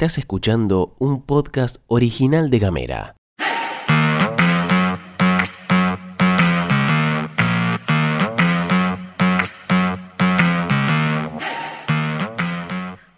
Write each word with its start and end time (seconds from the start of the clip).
Estás 0.00 0.16
escuchando 0.16 0.94
un 0.98 1.20
podcast 1.20 1.76
original 1.86 2.48
de 2.48 2.58
Gamera. 2.58 3.16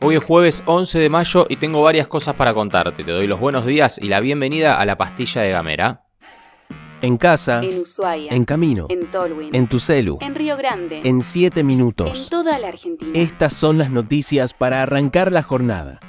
Hoy 0.00 0.16
es 0.16 0.24
jueves 0.24 0.64
11 0.66 0.98
de 0.98 1.08
mayo 1.08 1.46
y 1.48 1.54
tengo 1.54 1.82
varias 1.82 2.08
cosas 2.08 2.34
para 2.34 2.52
contarte. 2.52 3.04
Te 3.04 3.12
doy 3.12 3.28
los 3.28 3.38
buenos 3.38 3.64
días 3.64 3.98
y 4.02 4.08
la 4.08 4.18
bienvenida 4.18 4.80
a 4.80 4.84
la 4.84 4.96
pastilla 4.98 5.42
de 5.42 5.50
Gamera. 5.50 6.06
En 7.00 7.16
casa, 7.16 7.60
En 7.62 7.78
Ushuaia. 7.80 8.32
en 8.32 8.44
camino, 8.44 8.86
En 8.88 9.06
Tolwyn. 9.08 9.54
en 9.54 9.68
tu 9.68 9.78
celu, 9.78 10.18
En 10.20 10.34
Río 10.34 10.56
Grande. 10.56 11.02
en 11.04 11.22
7 11.22 11.60
En 11.60 11.66
minutos. 11.68 12.28
toda 12.28 12.58
la 12.58 12.66
Argentina. 12.66 13.12
Estas 13.14 13.52
son 13.52 13.78
las 13.78 13.90
noticias 13.90 14.52
para 14.52 14.82
arrancar 14.82 15.30
la 15.30 15.44
jornada. 15.44 16.00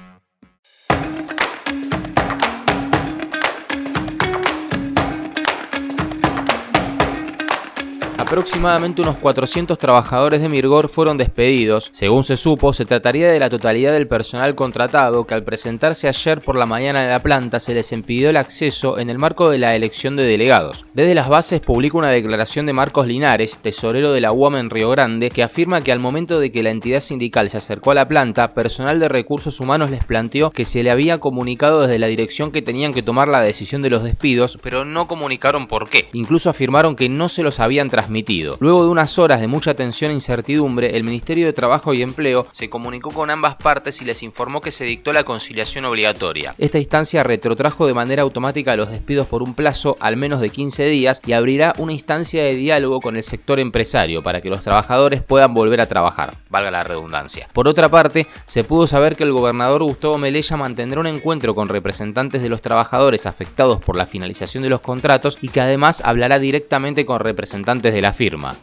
Aproximadamente 8.34 9.04
unos 9.04 9.18
400 9.18 9.78
trabajadores 9.78 10.42
de 10.42 10.50
Mirgor 10.50 10.90
fueron 10.90 11.20
despedidos. 11.20 11.92
Según 11.94 12.24
se 12.24 12.36
supo, 12.36 12.74
se 12.74 12.84
trataría 12.84 13.32
de 13.32 13.38
la 13.38 13.52
totalidad 13.52 13.94
del 13.94 14.08
personal 14.08 14.56
contratado 14.56 15.28
que 15.28 15.36
al 15.36 15.44
presentarse 15.44 16.08
ayer 16.08 16.42
por 16.42 16.56
la 16.56 16.66
mañana 16.66 17.04
en 17.04 17.12
la 17.12 17.22
planta 17.22 17.60
se 17.60 17.76
les 17.76 17.92
impidió 17.92 18.32
el 18.32 18.38
acceso 18.38 18.98
en 18.98 19.12
el 19.12 19.20
marco 19.20 19.52
de 19.52 19.60
la 19.60 19.76
elección 19.76 20.16
de 20.16 20.26
delegados. 20.26 20.84
Desde 20.96 21.14
las 21.14 21.30
bases 21.30 21.62
publica 21.62 22.00
una 22.00 22.10
declaración 22.10 22.66
de 22.66 22.74
Marcos 22.74 23.06
Linares, 23.06 23.60
tesorero 23.60 24.12
de 24.12 24.22
la 24.22 24.32
UAM 24.32 24.56
en 24.56 24.72
Río 24.72 24.90
Grande, 24.90 25.30
que 25.30 25.44
afirma 25.44 25.82
que 25.82 25.92
al 25.92 26.00
momento 26.00 26.40
de 26.40 26.52
que 26.52 26.64
la 26.64 26.72
entidad 26.72 27.02
sindical 27.02 27.52
se 27.52 27.58
acercó 27.58 27.92
a 27.92 27.96
la 27.96 28.08
planta, 28.08 28.56
personal 28.56 29.00
de 29.00 29.10
recursos 29.10 29.60
humanos 29.60 29.92
les 29.92 30.06
planteó 30.06 30.50
que 30.50 30.66
se 30.66 30.82
le 30.82 30.90
había 30.90 31.20
comunicado 31.20 31.82
desde 31.82 32.00
la 32.00 32.08
dirección 32.08 32.52
que 32.52 32.64
tenían 32.64 32.94
que 32.94 33.04
tomar 33.04 33.28
la 33.28 33.44
decisión 33.44 33.84
de 33.84 33.92
los 33.92 34.02
despidos, 34.02 34.58
pero 34.64 34.86
no 34.86 35.08
comunicaron 35.08 35.68
por 35.68 35.88
qué. 35.88 36.10
Incluso 36.14 36.50
afirmaron 36.50 36.96
que 36.96 37.10
no 37.10 37.30
se 37.30 37.44
los 37.44 37.60
habían 37.60 37.92
transmitido. 37.92 38.23
Luego 38.60 38.84
de 38.84 38.90
unas 38.90 39.20
horas 39.20 39.42
de 39.42 39.48
mucha 39.48 39.74
tensión 39.74 40.12
e 40.12 40.14
incertidumbre, 40.14 40.96
el 40.96 41.04
Ministerio 41.04 41.46
de 41.46 41.54
Trabajo 41.54 41.94
y 41.94 42.02
Empleo 42.02 42.48
se 42.52 42.70
comunicó 42.70 43.12
con 43.12 43.30
ambas 43.30 43.56
partes 43.56 44.02
y 44.02 44.06
les 44.06 44.24
informó 44.24 44.62
que 44.62 44.72
se 44.72 44.86
dictó 44.86 45.12
la 45.12 45.24
conciliación 45.24 45.86
obligatoria. 45.86 46.56
Esta 46.58 46.80
instancia 46.80 47.24
retrotrajo 47.24 47.86
de 47.86 47.94
manera 47.94 48.22
automática 48.22 48.76
los 48.76 48.90
despidos 48.90 49.28
por 49.28 49.44
un 49.44 49.54
plazo 49.54 49.98
al 50.00 50.16
menos 50.16 50.40
de 50.40 50.50
15 50.50 50.86
días 50.88 51.22
y 51.26 51.34
abrirá 51.34 51.74
una 51.78 51.92
instancia 51.92 52.44
de 52.44 52.56
diálogo 52.56 53.02
con 53.02 53.18
el 53.18 53.24
sector 53.24 53.60
empresario 53.60 54.24
para 54.24 54.42
que 54.42 54.50
los 54.50 54.64
trabajadores 54.64 55.22
puedan 55.22 55.54
volver 55.54 55.82
a 55.82 55.88
trabajar, 55.88 56.38
valga 56.50 56.72
la 56.72 56.84
redundancia. 56.84 57.50
Por 57.52 57.68
otra 57.68 57.90
parte, 57.90 58.28
se 58.46 58.64
pudo 58.64 58.88
saber 58.88 59.16
que 59.16 59.24
el 59.24 59.34
gobernador 59.34 59.84
Gustavo 59.84 60.18
Melella 60.18 60.58
mantendrá 60.58 61.02
un 61.02 61.08
encuentro 61.08 61.56
con 61.56 61.68
representantes 61.68 62.42
de 62.42 62.50
los 62.50 62.62
trabajadores 62.62 63.26
afectados 63.26 63.82
por 63.82 63.98
la 63.98 64.06
finalización 64.06 64.64
de 64.64 64.70
los 64.70 64.82
contratos 64.82 65.38
y 65.42 65.50
que 65.50 65.62
además 65.62 66.02
hablará 66.06 66.40
directamente 66.40 67.06
con 67.06 67.20
representantes 67.20 67.94
de 67.94 68.02
la 68.02 68.13
firma. 68.14 68.56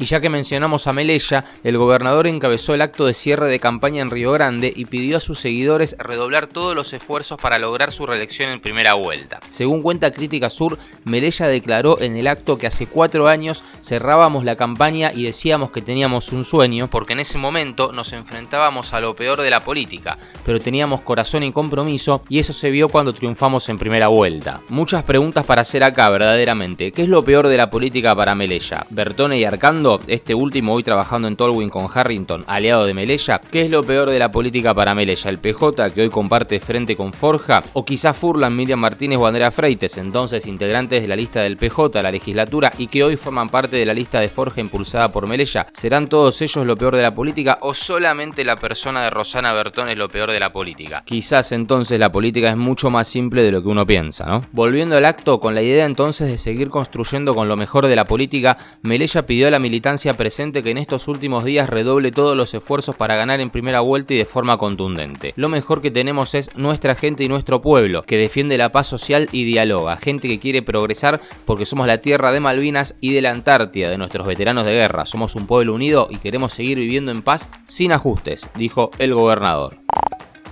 Y 0.00 0.06
ya 0.06 0.18
que 0.22 0.30
mencionamos 0.30 0.86
a 0.86 0.94
Melella, 0.94 1.44
el 1.62 1.76
gobernador 1.76 2.26
encabezó 2.26 2.72
el 2.72 2.80
acto 2.80 3.04
de 3.04 3.12
cierre 3.12 3.48
de 3.48 3.60
campaña 3.60 4.00
en 4.00 4.08
Río 4.08 4.32
Grande 4.32 4.72
y 4.74 4.86
pidió 4.86 5.18
a 5.18 5.20
sus 5.20 5.38
seguidores 5.38 5.94
redoblar 5.98 6.46
todos 6.46 6.74
los 6.74 6.94
esfuerzos 6.94 7.38
para 7.38 7.58
lograr 7.58 7.92
su 7.92 8.06
reelección 8.06 8.48
en 8.48 8.62
primera 8.62 8.94
vuelta. 8.94 9.40
Según 9.50 9.82
cuenta 9.82 10.10
Crítica 10.10 10.48
Sur, 10.48 10.78
Melella 11.04 11.48
declaró 11.48 12.00
en 12.00 12.16
el 12.16 12.28
acto 12.28 12.56
que 12.56 12.66
hace 12.66 12.86
cuatro 12.86 13.28
años 13.28 13.62
cerrábamos 13.82 14.42
la 14.42 14.56
campaña 14.56 15.12
y 15.12 15.24
decíamos 15.24 15.70
que 15.70 15.82
teníamos 15.82 16.32
un 16.32 16.44
sueño 16.44 16.88
porque 16.88 17.12
en 17.12 17.20
ese 17.20 17.36
momento 17.36 17.92
nos 17.92 18.14
enfrentábamos 18.14 18.94
a 18.94 19.00
lo 19.02 19.14
peor 19.14 19.42
de 19.42 19.50
la 19.50 19.60
política, 19.60 20.16
pero 20.46 20.60
teníamos 20.60 21.02
corazón 21.02 21.42
y 21.42 21.52
compromiso 21.52 22.24
y 22.30 22.38
eso 22.38 22.54
se 22.54 22.70
vio 22.70 22.88
cuando 22.88 23.12
triunfamos 23.12 23.68
en 23.68 23.78
primera 23.78 24.08
vuelta. 24.08 24.62
Muchas 24.70 25.02
preguntas 25.02 25.44
para 25.44 25.60
hacer 25.60 25.84
acá 25.84 26.08
verdaderamente. 26.08 26.90
¿Qué 26.90 27.02
es 27.02 27.08
lo 27.08 27.22
peor 27.22 27.48
de 27.48 27.58
la 27.58 27.68
política 27.68 28.16
para 28.16 28.34
Melella? 28.34 28.86
¿Bertone 28.88 29.36
y 29.38 29.44
Arcando? 29.44 29.89
Este 30.06 30.34
último 30.34 30.74
hoy 30.74 30.82
trabajando 30.82 31.28
en 31.28 31.36
Tolwyn 31.36 31.70
con 31.70 31.88
Harrington, 31.92 32.44
aliado 32.46 32.86
de 32.86 32.94
Melella. 32.94 33.40
¿Qué 33.40 33.62
es 33.62 33.70
lo 33.70 33.82
peor 33.82 34.10
de 34.10 34.18
la 34.18 34.30
política 34.30 34.74
para 34.74 34.94
Melella? 34.94 35.30
¿El 35.30 35.38
PJ 35.38 35.90
que 35.90 36.02
hoy 36.02 36.10
comparte 36.10 36.60
frente 36.60 36.96
con 36.96 37.12
Forja? 37.12 37.62
¿O 37.72 37.84
quizás 37.84 38.16
Furlan, 38.16 38.54
Miriam 38.54 38.78
Martínez 38.78 39.18
o 39.18 39.50
Freites, 39.50 39.98
entonces 39.98 40.46
integrantes 40.46 41.02
de 41.02 41.08
la 41.08 41.16
lista 41.16 41.40
del 41.40 41.56
PJ, 41.56 42.02
la 42.02 42.10
legislatura, 42.10 42.72
y 42.78 42.86
que 42.86 43.02
hoy 43.02 43.16
forman 43.16 43.48
parte 43.48 43.76
de 43.76 43.86
la 43.86 43.94
lista 43.94 44.20
de 44.20 44.28
Forja 44.28 44.60
impulsada 44.60 45.12
por 45.12 45.26
Melella? 45.26 45.66
¿Serán 45.72 46.08
todos 46.08 46.40
ellos 46.42 46.64
lo 46.66 46.76
peor 46.76 46.96
de 46.96 47.02
la 47.02 47.14
política 47.14 47.58
o 47.62 47.74
solamente 47.74 48.44
la 48.44 48.56
persona 48.56 49.02
de 49.02 49.10
Rosana 49.10 49.52
Bertón 49.52 49.88
es 49.88 49.96
lo 49.96 50.08
peor 50.08 50.30
de 50.30 50.40
la 50.40 50.52
política? 50.52 51.02
Quizás 51.04 51.52
entonces 51.52 51.98
la 51.98 52.12
política 52.12 52.50
es 52.50 52.56
mucho 52.56 52.90
más 52.90 53.08
simple 53.08 53.42
de 53.42 53.52
lo 53.52 53.62
que 53.62 53.68
uno 53.68 53.86
piensa, 53.86 54.26
¿no? 54.26 54.40
Volviendo 54.52 54.96
al 54.96 55.04
acto, 55.04 55.40
con 55.40 55.54
la 55.54 55.62
idea 55.62 55.86
entonces 55.86 56.28
de 56.28 56.38
seguir 56.38 56.68
construyendo 56.68 57.34
con 57.34 57.48
lo 57.48 57.56
mejor 57.56 57.86
de 57.86 57.96
la 57.96 58.04
política, 58.04 58.58
Melella 58.82 59.26
pidió 59.26 59.48
a 59.48 59.50
la 59.50 59.58
militancia 59.58 59.79
presente 60.16 60.62
que 60.62 60.70
en 60.70 60.78
estos 60.78 61.08
últimos 61.08 61.44
días 61.44 61.68
redoble 61.68 62.12
todos 62.12 62.36
los 62.36 62.52
esfuerzos 62.54 62.96
para 62.96 63.16
ganar 63.16 63.40
en 63.40 63.50
primera 63.50 63.80
vuelta 63.80 64.14
y 64.14 64.18
de 64.18 64.24
forma 64.24 64.56
contundente. 64.58 65.32
Lo 65.36 65.48
mejor 65.48 65.80
que 65.82 65.90
tenemos 65.90 66.34
es 66.34 66.56
nuestra 66.56 66.94
gente 66.94 67.24
y 67.24 67.28
nuestro 67.28 67.60
pueblo, 67.60 68.02
que 68.02 68.16
defiende 68.16 68.58
la 68.58 68.72
paz 68.72 68.86
social 68.86 69.28
y 69.32 69.44
dialoga, 69.44 69.96
gente 69.96 70.28
que 70.28 70.38
quiere 70.38 70.62
progresar 70.62 71.20
porque 71.44 71.64
somos 71.64 71.86
la 71.86 71.98
tierra 71.98 72.32
de 72.32 72.40
Malvinas 72.40 72.96
y 73.00 73.12
de 73.12 73.22
la 73.22 73.30
Antártida, 73.30 73.90
de 73.90 73.98
nuestros 73.98 74.26
veteranos 74.26 74.64
de 74.64 74.72
guerra. 74.72 75.06
Somos 75.06 75.34
un 75.34 75.46
pueblo 75.46 75.74
unido 75.74 76.08
y 76.10 76.16
queremos 76.16 76.52
seguir 76.52 76.78
viviendo 76.78 77.12
en 77.12 77.22
paz 77.22 77.48
sin 77.66 77.92
ajustes, 77.92 78.48
dijo 78.54 78.90
el 78.98 79.14
gobernador. 79.14 79.78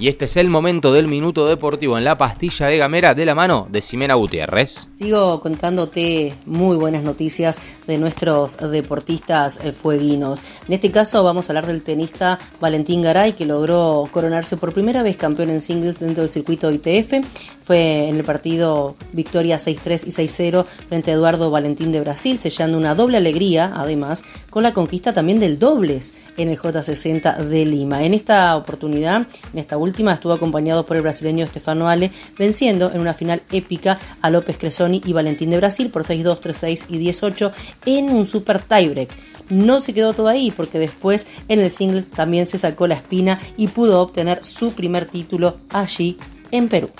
Y 0.00 0.06
este 0.06 0.26
es 0.26 0.36
el 0.36 0.48
momento 0.48 0.92
del 0.92 1.08
minuto 1.08 1.48
deportivo 1.48 1.98
en 1.98 2.04
la 2.04 2.16
pastilla 2.16 2.68
de 2.68 2.78
Gamera 2.78 3.14
de 3.14 3.26
la 3.26 3.34
mano 3.34 3.66
de 3.68 3.80
Ximena 3.80 4.14
Gutiérrez. 4.14 4.88
Sigo 4.96 5.40
contándote 5.40 6.34
muy 6.46 6.76
buenas 6.76 7.02
noticias 7.02 7.60
de 7.88 7.98
nuestros 7.98 8.58
deportistas 8.58 9.58
eh, 9.64 9.72
fueguinos. 9.72 10.44
En 10.68 10.74
este 10.74 10.92
caso 10.92 11.24
vamos 11.24 11.48
a 11.48 11.52
hablar 11.52 11.66
del 11.66 11.82
tenista 11.82 12.38
Valentín 12.60 13.02
Garay 13.02 13.32
que 13.32 13.44
logró 13.44 14.08
coronarse 14.12 14.56
por 14.56 14.72
primera 14.72 15.02
vez 15.02 15.16
campeón 15.16 15.50
en 15.50 15.60
singles 15.60 15.98
dentro 15.98 16.22
del 16.22 16.30
circuito 16.30 16.70
ITF. 16.70 17.26
Fue 17.60 18.08
en 18.08 18.16
el 18.16 18.24
partido 18.24 18.94
victoria 19.12 19.58
6-3 19.58 20.06
y 20.06 20.10
6-0 20.10 20.64
frente 20.64 21.10
a 21.10 21.14
Eduardo 21.14 21.50
Valentín 21.50 21.90
de 21.90 22.00
Brasil, 22.00 22.38
sellando 22.38 22.78
una 22.78 22.94
doble 22.94 23.16
alegría 23.16 23.72
además 23.74 24.22
con 24.48 24.62
la 24.62 24.72
conquista 24.72 25.12
también 25.12 25.40
del 25.40 25.58
dobles 25.58 26.14
en 26.36 26.48
el 26.48 26.58
J60 26.58 27.36
de 27.36 27.66
Lima. 27.66 28.04
En 28.04 28.14
esta 28.14 28.56
oportunidad, 28.56 29.26
en 29.52 29.58
esta 29.58 29.76
última, 29.76 29.87
estuvo 30.14 30.32
acompañado 30.32 30.86
por 30.86 30.96
el 30.96 31.02
brasileño 31.02 31.46
Stefano 31.46 31.88
Ale, 31.88 32.10
venciendo 32.38 32.90
en 32.92 33.00
una 33.00 33.14
final 33.14 33.42
épica 33.50 33.98
a 34.20 34.30
López 34.30 34.58
Cresoni 34.58 35.00
y 35.04 35.12
Valentín 35.12 35.50
de 35.50 35.58
Brasil 35.58 35.90
por 35.90 36.04
6-2, 36.04 36.40
3-6 36.40 36.84
y 36.88 36.98
18 36.98 37.52
en 37.86 38.10
un 38.10 38.26
super 38.26 38.60
tiebreak. 38.60 39.10
No 39.50 39.80
se 39.80 39.94
quedó 39.94 40.12
todo 40.12 40.28
ahí 40.28 40.50
porque 40.50 40.78
después 40.78 41.26
en 41.48 41.60
el 41.60 41.70
singles 41.70 42.06
también 42.06 42.46
se 42.46 42.58
sacó 42.58 42.86
la 42.86 42.94
espina 42.94 43.38
y 43.56 43.68
pudo 43.68 44.00
obtener 44.00 44.44
su 44.44 44.72
primer 44.72 45.06
título 45.06 45.56
allí 45.70 46.16
en 46.50 46.68
Perú. 46.68 46.90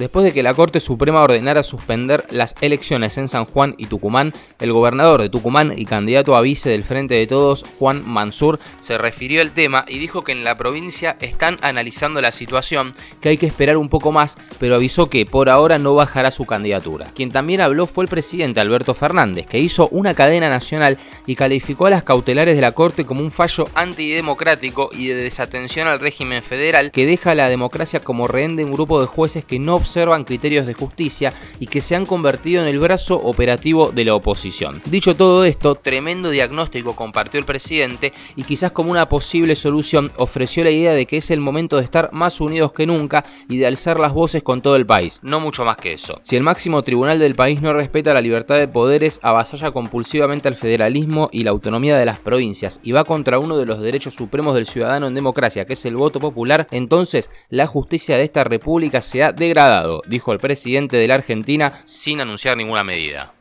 Después 0.00 0.24
de 0.24 0.32
que 0.32 0.42
la 0.42 0.54
Corte 0.54 0.80
Suprema 0.80 1.20
ordenara 1.20 1.62
suspender 1.62 2.24
las 2.30 2.54
elecciones 2.62 3.18
en 3.18 3.28
San 3.28 3.44
Juan 3.44 3.74
y 3.76 3.84
Tucumán, 3.84 4.32
el 4.58 4.72
gobernador 4.72 5.20
de 5.20 5.28
Tucumán 5.28 5.74
y 5.76 5.84
candidato 5.84 6.36
a 6.36 6.40
vice 6.40 6.70
del 6.70 6.84
Frente 6.84 7.16
de 7.16 7.26
Todos, 7.26 7.66
Juan 7.78 8.08
Mansur, 8.08 8.58
se 8.80 8.96
refirió 8.96 9.42
al 9.42 9.50
tema 9.50 9.84
y 9.86 9.98
dijo 9.98 10.24
que 10.24 10.32
en 10.32 10.42
la 10.42 10.56
provincia 10.56 11.18
están 11.20 11.58
analizando 11.60 12.22
la 12.22 12.32
situación, 12.32 12.92
que 13.20 13.28
hay 13.28 13.36
que 13.36 13.44
esperar 13.44 13.76
un 13.76 13.90
poco 13.90 14.10
más, 14.10 14.38
pero 14.58 14.76
avisó 14.76 15.10
que 15.10 15.26
por 15.26 15.50
ahora 15.50 15.78
no 15.78 15.94
bajará 15.94 16.30
su 16.30 16.46
candidatura. 16.46 17.12
Quien 17.14 17.30
también 17.30 17.60
habló 17.60 17.86
fue 17.86 18.04
el 18.04 18.08
presidente 18.08 18.60
Alberto 18.60 18.94
Fernández, 18.94 19.44
que 19.44 19.58
hizo 19.58 19.88
una 19.88 20.14
cadena 20.14 20.48
nacional 20.48 20.96
y 21.26 21.34
calificó 21.34 21.88
a 21.88 21.90
las 21.90 22.04
cautelares 22.04 22.54
de 22.54 22.62
la 22.62 22.72
Corte 22.72 23.04
como 23.04 23.20
un 23.20 23.30
fallo 23.30 23.68
antidemocrático 23.74 24.88
y 24.94 25.08
de 25.08 25.16
desatención 25.16 25.88
al 25.88 26.00
régimen 26.00 26.42
federal 26.42 26.90
que 26.90 27.04
deja 27.04 27.32
a 27.32 27.34
la 27.34 27.50
democracia 27.50 28.00
como 28.00 28.28
rehén 28.28 28.56
de 28.56 28.64
un 28.64 28.72
grupo 28.72 28.98
de 28.98 29.06
jueces 29.06 29.44
que 29.44 29.58
no 29.58 29.74
observan 29.74 29.89
criterios 30.24 30.66
de 30.66 30.74
justicia 30.74 31.32
y 31.58 31.66
que 31.66 31.80
se 31.80 31.96
han 31.96 32.06
convertido 32.06 32.62
en 32.62 32.68
el 32.68 32.78
brazo 32.78 33.16
operativo 33.16 33.90
de 33.92 34.04
la 34.04 34.14
oposición. 34.14 34.80
Dicho 34.86 35.16
todo 35.16 35.44
esto, 35.44 35.74
tremendo 35.74 36.30
diagnóstico 36.30 36.96
compartió 36.96 37.38
el 37.38 37.46
presidente 37.46 38.12
y 38.36 38.44
quizás 38.44 38.72
como 38.72 38.90
una 38.90 39.08
posible 39.08 39.54
solución 39.56 40.12
ofreció 40.16 40.64
la 40.64 40.70
idea 40.70 40.92
de 40.92 41.06
que 41.06 41.16
es 41.16 41.30
el 41.30 41.40
momento 41.40 41.76
de 41.76 41.84
estar 41.84 42.10
más 42.12 42.40
unidos 42.40 42.72
que 42.72 42.86
nunca 42.86 43.24
y 43.48 43.58
de 43.58 43.66
alzar 43.66 43.98
las 43.98 44.12
voces 44.12 44.42
con 44.42 44.62
todo 44.62 44.76
el 44.76 44.86
país, 44.86 45.20
no 45.22 45.40
mucho 45.40 45.64
más 45.64 45.76
que 45.76 45.92
eso. 45.92 46.20
Si 46.22 46.36
el 46.36 46.42
máximo 46.42 46.82
tribunal 46.82 47.18
del 47.18 47.34
país 47.34 47.60
no 47.60 47.72
respeta 47.72 48.14
la 48.14 48.20
libertad 48.20 48.56
de 48.56 48.68
poderes, 48.68 49.20
avasalla 49.22 49.70
compulsivamente 49.70 50.48
al 50.48 50.56
federalismo 50.56 51.28
y 51.32 51.44
la 51.44 51.50
autonomía 51.50 51.96
de 51.96 52.06
las 52.06 52.18
provincias 52.18 52.80
y 52.82 52.92
va 52.92 53.04
contra 53.04 53.38
uno 53.38 53.56
de 53.56 53.66
los 53.66 53.80
derechos 53.80 54.14
supremos 54.14 54.54
del 54.54 54.66
ciudadano 54.66 55.06
en 55.06 55.14
democracia, 55.14 55.64
que 55.64 55.74
es 55.74 55.84
el 55.86 55.96
voto 55.96 56.20
popular, 56.20 56.66
entonces 56.70 57.30
la 57.48 57.66
justicia 57.66 58.16
de 58.16 58.24
esta 58.24 58.44
república 58.44 59.00
se 59.00 59.22
ha 59.22 59.32
degradado 59.32 59.79
dijo 60.06 60.32
el 60.32 60.38
presidente 60.38 60.96
de 60.96 61.08
la 61.08 61.14
Argentina 61.14 61.80
sin 61.84 62.20
anunciar 62.20 62.56
ninguna 62.56 62.84
medida. 62.84 63.32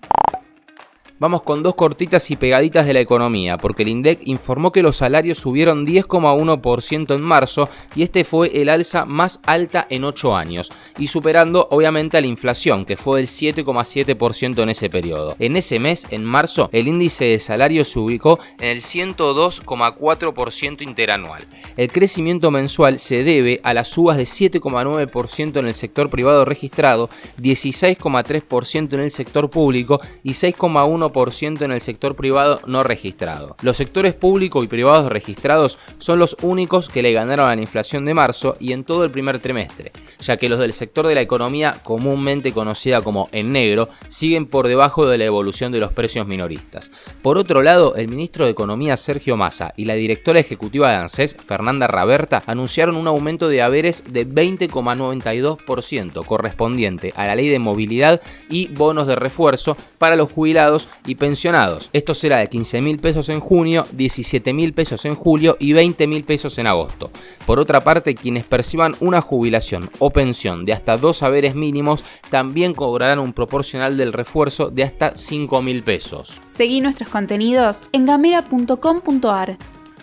Vamos 1.20 1.42
con 1.42 1.64
dos 1.64 1.76
cortitas 1.76 2.32
y 2.32 2.38
pegaditas 2.38 2.86
de 2.86 2.94
la 2.94 3.02
economía, 3.02 3.58
porque 3.58 3.84
el 3.84 3.90
INDEC 3.90 4.22
informó 4.24 4.72
que 4.72 4.82
los 4.82 4.96
salarios 4.96 5.38
subieron 5.38 5.86
10,1% 5.86 7.14
en 7.14 7.22
marzo 7.22 7.68
y 7.94 8.04
este 8.04 8.24
fue 8.24 8.62
el 8.62 8.70
alza 8.70 9.04
más 9.04 9.42
alta 9.46 9.86
en 9.90 10.06
8 10.06 10.38
años, 10.38 10.72
y 10.98 11.08
superando 11.08 11.68
obviamente 11.72 12.16
a 12.16 12.22
la 12.22 12.28
inflación, 12.28 12.86
que 12.86 12.96
fue 12.96 13.20
del 13.20 13.28
7,7% 13.28 14.64
en 14.64 14.70
ese 14.70 14.90
periodo. 14.90 15.36
En 15.40 15.58
ese 15.58 15.78
mes, 15.78 16.08
en 16.10 16.24
marzo, 16.24 16.70
el 16.72 16.88
índice 16.88 17.26
de 17.26 17.40
salarios 17.40 17.90
se 17.90 18.00
ubicó 18.00 18.40
en 18.58 18.70
el 18.70 18.78
102,4% 18.78 20.84
interanual. 20.84 21.44
El 21.76 21.92
crecimiento 21.92 22.50
mensual 22.50 22.98
se 22.98 23.26
debe 23.26 23.60
a 23.64 23.74
las 23.74 23.90
subas 23.90 24.16
de 24.16 24.24
7,9% 24.24 25.60
en 25.60 25.68
el 25.68 25.74
sector 25.74 26.10
privado 26.10 26.46
registrado, 26.46 27.10
16,3% 27.42 28.94
en 28.94 29.02
el 29.02 29.12
sector 29.12 29.50
público 29.50 30.00
y 30.24 30.30
6,1% 30.30 31.09
en 31.40 31.72
el 31.72 31.82
sector 31.82 32.16
privado 32.16 32.60
no 32.66 32.84
registrado. 32.84 33.56
Los 33.62 33.78
sectores 33.78 34.14
público 34.14 34.64
y 34.64 34.68
privados 34.68 35.12
registrados 35.12 35.78
son 35.98 36.20
los 36.20 36.38
únicos 36.42 36.90
que 36.90 37.02
le 37.02 37.14
ganaron 37.14 37.50
a 37.50 37.56
la 37.56 37.62
inflación 37.62 38.06
de 38.06 38.14
marzo 38.14 38.56
y 38.60 38.74
en 38.74 38.84
todo 38.84 39.04
el 39.04 39.12
primer 39.12 39.40
trimestre, 39.40 39.92
ya 40.20 40.38
que 40.38 40.50
los 40.50 40.60
del 40.60 40.74
sector 40.74 41.08
de 41.08 41.16
la 41.16 41.22
economía 41.22 41.78
comúnmente 41.84 42.52
conocida 42.52 43.02
como 43.02 43.30
en 43.32 43.50
negro 43.50 43.90
siguen 44.08 44.46
por 44.46 44.68
debajo 44.68 45.08
de 45.08 45.18
la 45.18 45.26
evolución 45.26 45.72
de 45.72 45.80
los 45.80 45.94
precios 45.94 46.28
minoristas. 46.28 46.92
Por 47.22 47.38
otro 47.38 47.62
lado, 47.62 47.96
el 47.96 48.08
ministro 48.08 48.46
de 48.46 48.52
Economía 48.52 48.98
Sergio 48.98 49.36
Massa 49.36 49.74
y 49.76 49.86
la 49.86 49.96
directora 49.96 50.40
ejecutiva 50.40 50.90
de 50.92 50.98
ANSES, 50.98 51.36
Fernanda 51.36 51.88
Raberta, 51.88 52.44
anunciaron 52.46 52.96
un 52.96 53.08
aumento 53.08 53.50
de 53.50 53.62
haberes 53.62 54.04
de 54.10 54.28
20,92% 54.28 56.26
correspondiente 56.26 57.14
a 57.16 57.28
la 57.28 57.36
ley 57.36 57.50
de 57.50 57.60
movilidad 57.60 58.22
y 58.50 58.68
bonos 58.68 59.08
de 59.08 59.16
refuerzo 59.16 59.76
para 59.98 60.16
los 60.16 60.32
jubilados 60.32 60.88
y 61.06 61.16
pensionados. 61.16 61.90
Esto 61.94 62.14
será 62.14 62.38
de 62.38 62.48
15 62.48 62.82
mil 62.82 63.00
pesos 63.00 63.30
en 63.30 63.40
junio, 63.40 63.86
17 63.92 64.54
mil 64.54 64.74
pesos 64.74 65.06
en 65.06 65.16
julio 65.16 65.58
y 65.60 65.74
20 65.74 66.08
mil 66.08 66.24
pesos 66.24 66.58
en 66.58 66.68
agosto. 66.68 67.12
Por 67.46 67.60
otra 67.60 67.84
parte, 67.84 68.16
quienes 68.16 68.46
perciban 68.46 68.96
una 69.00 69.22
jubilación 69.22 69.90
o 70.00 70.10
pensión 70.10 70.66
de 70.66 70.74
hasta 70.74 70.98
dos 70.98 71.24
haberes 71.24 71.56
mínimos 71.56 72.04
también 72.30 72.74
cobrarán 72.74 73.20
un 73.20 73.34
proporcional 73.34 73.98
del 73.98 74.14
refuerzo 74.14 74.70
de 74.70 74.84
hasta 74.84 75.16
5 75.16 75.62
mil 75.62 75.84
pesos. 75.84 76.42
Seguí 76.48 76.82
nuestros 76.82 77.10
contenidos 77.10 77.88
en 77.92 78.06
gamera.com.ar. 78.06 79.58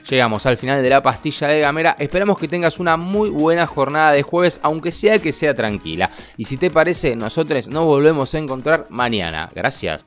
Llegamos 0.08 0.46
al 0.46 0.56
final 0.56 0.82
de 0.82 0.90
la 0.90 1.02
pastilla 1.02 1.48
de 1.48 1.60
Gamera. 1.60 1.96
Esperamos 1.98 2.38
que 2.38 2.46
tengas 2.46 2.78
una 2.78 2.96
muy 2.96 3.28
buena 3.28 3.66
jornada 3.66 4.12
de 4.12 4.22
jueves, 4.22 4.60
aunque 4.62 4.92
sea 4.92 5.18
que 5.18 5.32
sea 5.32 5.52
tranquila. 5.52 6.10
Y 6.36 6.44
si 6.44 6.56
te 6.56 6.70
parece, 6.70 7.16
nosotros 7.16 7.68
nos 7.68 7.84
volvemos 7.84 8.32
a 8.34 8.38
encontrar 8.38 8.86
mañana. 8.88 9.48
Gracias. 9.52 10.06